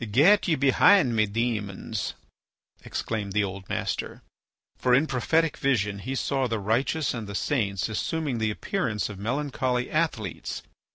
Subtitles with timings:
[0.11, 2.15] "Get ye behind me, demons,"
[2.83, 4.23] exclaimed the old master.
[4.79, 9.19] For in prophetic vision he saw the righteous and the saints assuming the appearance of
[9.19, 10.63] melancholy athletes.